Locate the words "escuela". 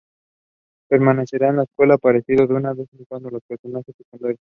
1.65-1.93